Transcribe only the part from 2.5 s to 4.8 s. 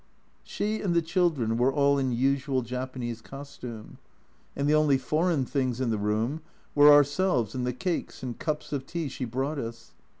Japanese costume, and the